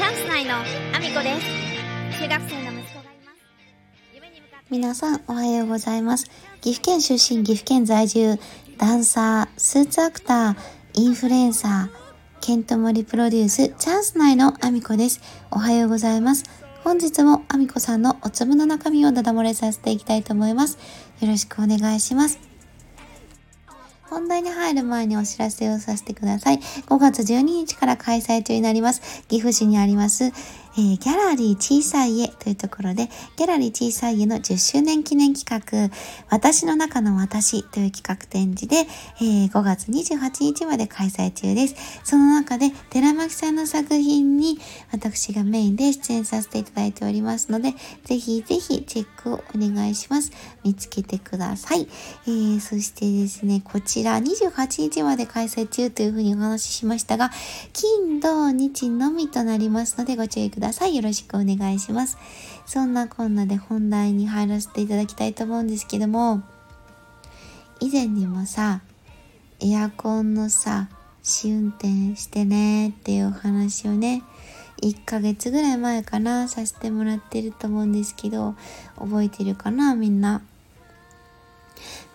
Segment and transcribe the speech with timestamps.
[0.00, 3.38] チャンス内のアミコです中学生の息子がいます
[4.14, 6.30] 夢に向かって皆さんおはようございます。
[6.62, 8.38] 岐阜県出身、岐阜県在住、
[8.78, 10.56] ダンサー、スーツアクター、
[10.94, 15.20] インフルエンサー、ケントモリプロデュース、チャンス内のアミコです。
[15.50, 16.44] おはようございます。
[16.82, 20.78] 本日もアミコさんのお粒の中身をダダ漏れさせていきたいと思います。
[21.20, 22.49] よろしくお願いします。
[24.10, 26.58] 本題に入る前にお知らせをさせてください。
[26.58, 29.22] 5月12日から開催中になります。
[29.28, 30.32] 岐阜市にあります、
[30.76, 35.94] えーギャラリー小さい家というところで、ギャラリー小さい家の10周年記念企画、
[36.30, 38.86] 私の中の私という企画展示で、
[39.20, 41.74] えー5月28日まで開催中です。
[42.04, 44.58] その中で、寺巻さんの作品に
[44.92, 50.30] 私がメインで出演させていただいておりますので、ぜひぜひチェックをお願いします。
[50.62, 51.88] 見つけてください。
[52.26, 57.30] えーそしてですね、こちら28日まで開催中というふうにお話ししましたが、
[57.72, 60.59] 金、土、日のみとなりますのでご注意ください。
[60.60, 62.18] くださいよろしくお願いします。
[62.66, 66.42] そんなこんなで本題に入らせていただきたいと思うんですけども、
[67.80, 68.82] 以前にもさ、
[69.60, 70.90] エアコンのさ、
[71.22, 74.22] 試運転してねっていうお話をね、
[74.82, 78.54] 1ヶ月ぐらい前かな、させてもらってると思うんですけど、
[78.98, 80.42] 覚えてるかな、みんな？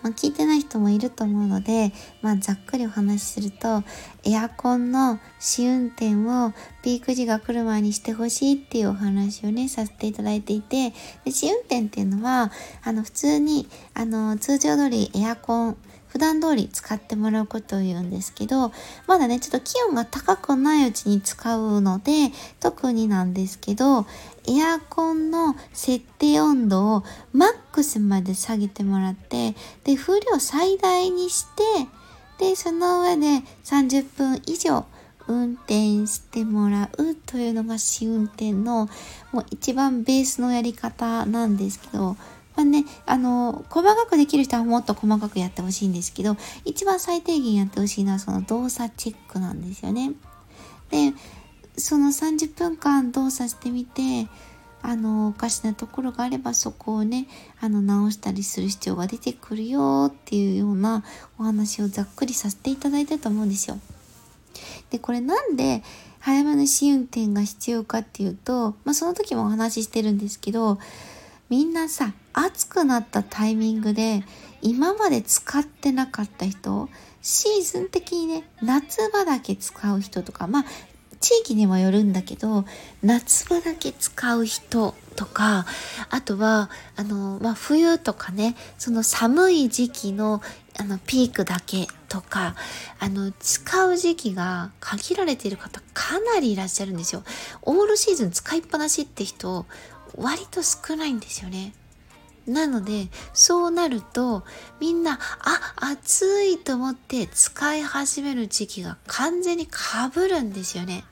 [0.02, 3.82] まあ、聞いてない人もいると思うので、まあ、ざっくりお話しすると
[4.24, 10.92] エアコンの試運転をピーク時が来る前にしてほしいっていうお話をねさせていただいていて
[11.24, 12.50] で試運転っていうのは
[12.82, 15.76] あの普通にあの通常通りエアコン
[16.16, 18.72] 普段通り使ってもらうことを言うんですけど、
[19.06, 24.06] まだね、ちょっと気温が高くないうちに使うので、特になんですけど、
[24.48, 31.44] エアコンの設定温度をマックスまで下げてもらって、で、風量最大にし
[32.38, 34.86] て、で、その上で30分以上
[35.28, 38.88] 運転してもらうというのが試運転の
[39.32, 42.16] もう一番ベースのやり方なんですけど、
[42.56, 50.12] まあね、あの、細かくできる人はもっと細かくやってほしいんですけど、一番最低限やってほしいのはその動作チェックなんですよね。
[50.90, 51.12] で、
[51.76, 54.28] その30分間動作してみて、
[54.82, 57.26] あの、おかしなところがあればそこをね、
[57.60, 61.04] あの、直したりする必要が出てくるよっていうような
[61.38, 63.78] お話をざっくりさせていただいたと思うんですよ。
[64.90, 65.82] で、これなんで
[66.20, 70.78] 早めの試運転が必要かっていうと、まあその時もお話ししてるんですけど、
[71.48, 74.24] みんなさ、暑くなったタイミングで
[74.62, 76.88] 今まで使ってなかった人、
[77.22, 80.64] シーズン的にね、夏場だけ使う人とか、まあ
[81.20, 82.64] 地域にもよるんだけど、
[83.02, 85.66] 夏場だけ使う人とか、
[86.10, 90.42] あとは、あの、まあ冬とかね、その寒い時期の
[90.78, 92.54] あのピークだけとか、
[92.98, 97.22] あの、使う時期が限られている方かなりいらっしゃるんですよ。
[97.62, 99.64] オールシーズン使いっぱなしって人、
[100.16, 101.72] 割と少ないんですよね。
[102.46, 104.44] なので、そうなると、
[104.80, 111.04] みんな、あ、暑いと思って使い始める時期が完全に被るんですよね。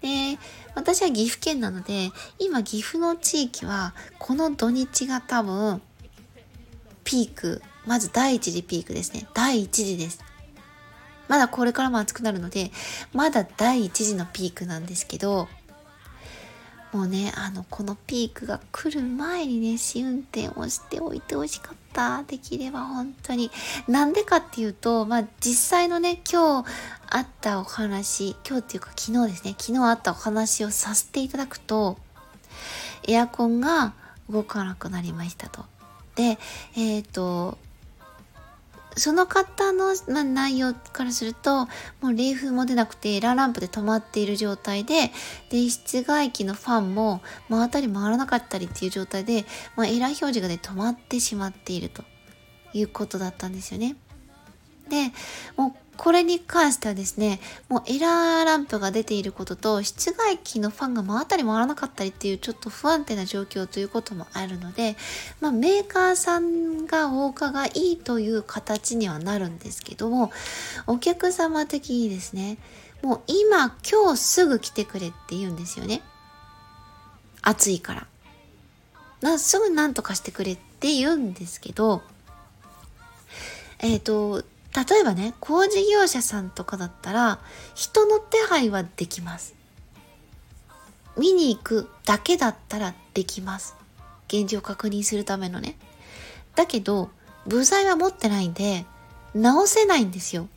[0.00, 0.38] で、
[0.74, 5.82] 私は岐阜県なので、今岐阜の地域は、この土日が多分、
[7.04, 9.26] ピーク、まず第一次ピークですね。
[9.34, 10.24] 第一次です。
[11.28, 12.72] まだこれからも暑くなるので、
[13.12, 15.48] まだ第一次のピークなんですけど、
[16.92, 22.24] もうね、あの、このピークが来る前にね、試運転をしておいてほしかった。
[22.24, 23.50] できれば本当に。
[23.86, 26.68] なんでかっていうと、まあ、実際のね、今日
[27.08, 31.96] あったお話、今日っていうか昨日ですね、昨日あったお話をさせていただくと、
[33.06, 33.92] エアコンが
[34.28, 35.64] 動かなくなりましたと。
[36.16, 36.38] で、
[36.76, 37.56] えっ、と、
[39.00, 41.66] その方の、まあ、内容からすると、
[42.00, 45.10] もう冷風も出なくてエラーランプで止まっている状態で、
[45.50, 49.44] で、室外機のファンも回ったり回らなかったりっていう状態で、
[49.76, 52.04] まあ、エラー表示がね、止まってしまっていると
[52.72, 53.96] いうことだったんですよね。
[54.88, 55.12] で、
[55.56, 64.96] もうこれに関してはですね、もうエラーランプが出ていることと、室外機のファンが回ったり回らなかったりっていうちょっと不安定な状況ということもあるので、
[65.42, 70.32] まあメーカーさんが放課がいいという形にはなるんですけども、
[70.86, 72.56] お客様的にですね、
[73.02, 76.00] もう今、今日すぐ来てくれって言うんですよね。
[77.42, 78.06] 暑いから。
[79.20, 82.00] なすぐなんとかしてくれって言うんですけど、
[83.80, 84.44] えっ、と、
[84.74, 87.40] 例えばね、工事業者さんとかだったら、
[87.74, 89.54] 人の手配はできます。
[91.16, 93.74] 見に行くだけだったらできます。
[94.28, 95.76] 現状確認するためのね。
[96.54, 97.10] だけど、
[97.46, 98.86] 部材は持ってないんで、
[99.34, 100.48] 直せないんですよ。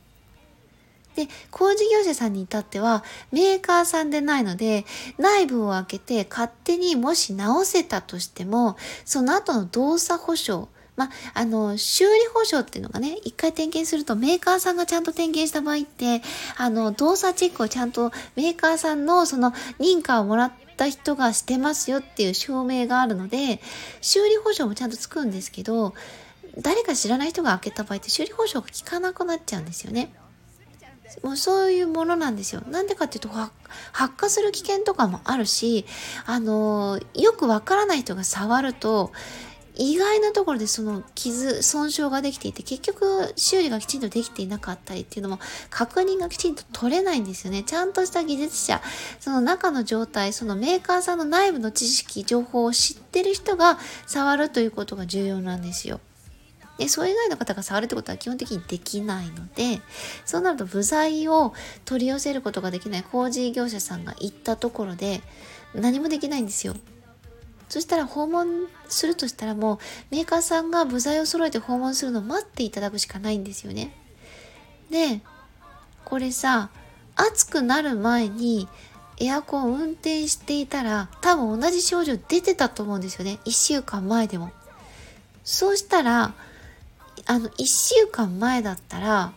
[1.16, 4.86] で、工事業者さんに至っては、メーカーさんでないので、
[5.18, 16.22] 内部を開けて勝手にもし直せたとしても、その後の動作保証、まあ、の、修理保証っていうのがね、一回点検するとメーカーさんがちゃんと点検した場合って、
[16.58, 23.60] あの、動作チェックをちゃんとメーカーさんのその認可をもらった人がしてますよっていう証明があるので、
[24.02, 25.96] 修理保証もちゃんとつくんですけど、
[26.60, 30.14] 誰か知らない人が開けた場合って修理保証が効かなくなっちゃうんですよね。
[31.22, 32.62] もうそういうものなんですよ。
[32.70, 33.30] なんでかっていうと、
[33.92, 35.86] 発火する危険とかもあるし、
[36.26, 39.12] あの、よくわからない人が触ると、
[39.76, 45.40] 意外なところでその傷、損傷ができていて、結局修理がきちんとできていなかったりっていうのも
[45.70, 47.64] 確認がきちんと取れないんですよね。
[47.64, 48.82] ちゃんとした技術者、
[49.20, 56.00] その中の状態、そのメーカーさんの内部の知識、情報を知ってる人が触るということが重要なんですよ。
[56.78, 59.82] で、それ以外の方が触るってことは基本的にできないので、
[60.26, 61.54] そうなると部材を
[61.86, 65.22] 取り寄せることができない工事業者さんが行ったところで
[65.76, 66.76] 何もできないんですよ。
[67.74, 69.78] そしたら訪問するとしたらもう
[70.12, 73.92] メーカーさんが部材を揃えて訪問するのを待っていただくしかないんですよね。
[74.92, 75.22] で、
[76.06, 76.70] これさ、
[77.16, 78.68] 暑くなる前に
[79.20, 83.40] エアコン運転していたら多分同じ症状出てたと思うんですよね。
[83.46, 84.52] 1週間前でも。
[85.44, 86.36] そうしたら、
[87.26, 89.34] あの、1週間前だったら、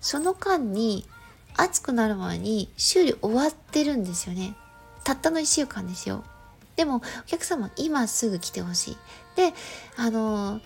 [0.00, 1.06] その間に
[1.54, 4.56] 暑くなる前に修理終わってるんですよね。
[5.04, 6.24] たったの1週間ですよ。
[6.76, 8.96] でも、お客様今すぐ来てほしい。
[9.36, 9.52] で、
[9.96, 10.60] あの、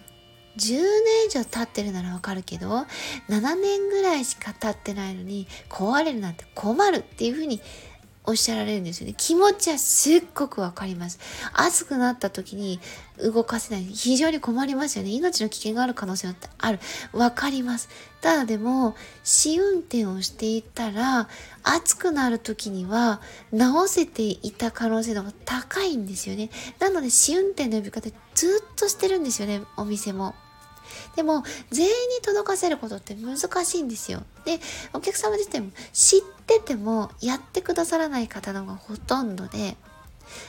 [0.57, 0.83] 10年
[1.27, 2.87] 以上経ってるならわかるけど、
[3.29, 7.61] 7年ぐらいしか経ってないのに壊れるなんて困るっていうふうに
[8.29, 9.15] おっしゃられるんですよね。
[9.17, 11.19] 気持ちはすっごくわかります。
[11.55, 12.79] 暑くなった時に
[13.17, 13.85] 動かせない。
[13.85, 15.11] 非常に困りますよね。
[15.11, 16.79] 命の危険がある可能性ってある。
[17.15, 17.89] わかります。
[18.21, 18.95] ただでも、
[19.25, 21.27] 試運転をしていたら、
[21.63, 26.51] 暑くなる時には直せていた可能性の方が高いんですよね。
[26.81, 30.35] なので、試運転の呼び方ずっとしてるんですよね、お店も。
[31.19, 31.43] でも、
[31.73, 34.23] 全員に届かせることって難しいんですよ。
[34.45, 34.61] で、
[34.93, 39.77] お客様自体も知っててもやってくださらない方の方がほとんどで、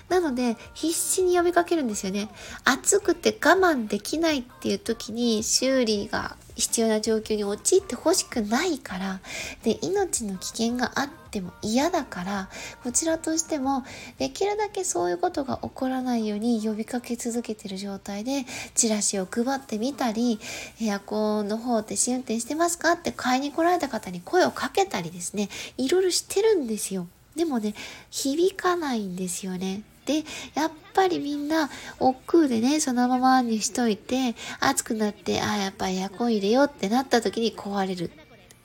[0.10, 2.30] なので、必死に呼びかけるんですよね。
[2.64, 9.20] 暑くて我慢できないっていう時に修理が必要な状況に陥ってほしくないから、
[9.64, 12.50] で、命の危険があっても嫌だから、
[12.84, 13.84] こちらとしても、
[14.18, 18.46] できるだけそういうことが起こらないように呼びかけ続けてる状態で、
[18.76, 20.40] チラシを配ってみたり、
[20.81, 27.08] エアコンの方って試運転してますかって買いに来られた方に声をかけたりですね、いろいろしてるんですよ。
[27.36, 27.74] でもね、
[28.10, 29.84] 響かないんですよね。
[30.06, 30.24] で、
[30.56, 38.12] やっぱりみんな、億劫でね、そのままにしといて、暑くなって、ああ、やっぱエアコン入れようってなった時に壊れる。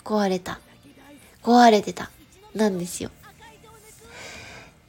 [0.03, 0.61] 壊れた。
[1.43, 2.11] 壊れてた。
[2.55, 3.11] なんですよ。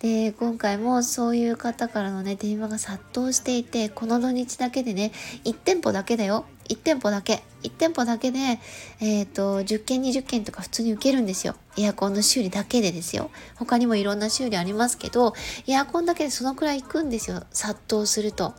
[0.05, 5.11] で、今回もそういう方からのね、電話が殺到していて、この土日だけでね、
[5.45, 6.45] 1店舗だけだよ。
[6.69, 7.41] 1店舗だけ。
[7.63, 8.59] 1店舗だけで、
[9.01, 11.55] え、ー、と、10件、20件とか普通に受けるんですよ。
[11.75, 13.31] エアコンの修理だけでですよ。
[13.55, 15.33] 他にもいろんな修理ありますけど、
[15.65, 17.43] エアコンだけでそのくらい行くんですよ。
[17.49, 18.53] 殺到すると。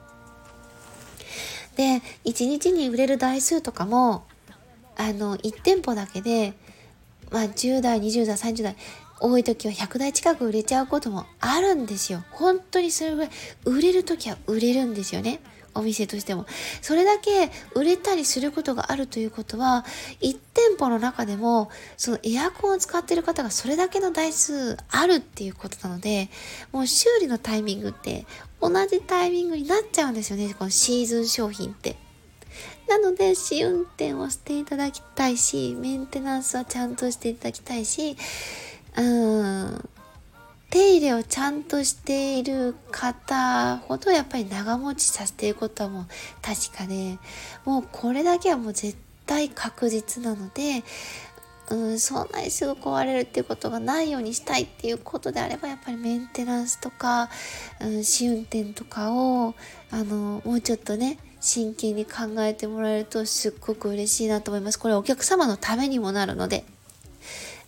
[1.76, 4.25] で、1日に売れる台数とかも、
[4.96, 6.54] あの、1店舗だけで、
[7.31, 8.76] まあ、10代、20代、30代、
[9.21, 12.25] 多い時は100台近く売れちゃうこともあるんですよ。
[12.31, 13.31] 本当にそれぐらい
[13.65, 15.41] 売れる時は売れるんですよね。
[15.77, 16.46] お店としても。
[16.81, 19.85] それだけ売れたりすることがあるということは、
[20.20, 26.31] 1店舗の中でも、そのエアコンを使ってる方がそれだけの台数あるっていうことなので、
[26.73, 28.27] もう修理のタイミングって
[28.61, 31.96] 同じタイミングになっちゃうんですよね、このシーズン商品って。
[32.89, 38.17] なので、試運転をしていただきたいし、メンテナンスはちゃんとしていただきたいし、
[38.96, 39.88] うん、
[40.70, 46.06] 手入れをちゃんとしている方ほどやっぱり長持ちさせていることはもう
[46.43, 47.19] 確かで、
[47.65, 50.82] もうこれだけはもう絶対確実なので、
[51.70, 57.29] うん、そんなにすぐ壊れるっていうことがないようにしたいっていうことであれば、やっぱりメンテナンスとか、
[57.81, 59.55] うん、試運転とかを、
[59.91, 64.79] あの、もうちょっとね、真剣に考えてもらえるとすっごく嬉しいなと思います。
[64.79, 66.65] これお客様のためにもなるので。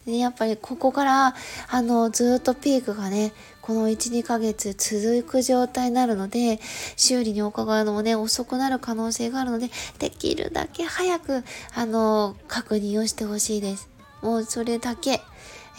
[0.09, 1.35] で、やっぱりここから、
[1.69, 6.61] あの、ずっとピークがね、この1、2ヶ月続く状態になるので、
[6.97, 13.91] 修理に伺うのもね、遅くなる可能性があるので、できるだけ早く、あの、確認をしてほしいです。
[14.23, 15.21] もうそれだけ。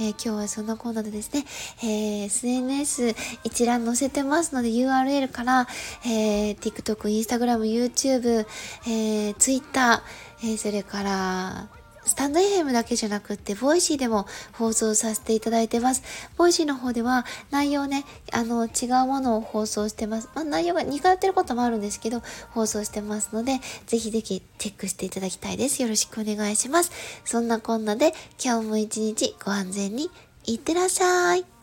[0.01, 1.43] えー、今日はそんなコーナーでですね、
[1.83, 5.67] えー、SNS 一覧載せてますので URL から、
[6.05, 8.45] えー、TikTok、Instagram、YouTube、
[8.87, 10.01] え、Twitter、
[10.41, 11.78] え、それから
[12.09, 16.03] スタンド FM だけじゃなくって、 Voicy でも放送させていただいてます。
[16.37, 20.29] Voicy の方では内容ね、あの、違うものを放送してます。
[20.35, 25.81] まあ、内容が似通ってることもあるんですけど、放送してますので、ぜひぜひチェックしていただきたいです。
[25.81, 26.91] よろしくお願いします。
[27.23, 28.13] そんなこんなで、
[28.43, 30.09] 今日も一日ご安全に
[30.45, 31.58] いってらっしゃい。